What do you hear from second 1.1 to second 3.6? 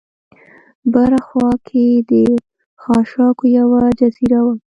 خوا کې د خاشاکو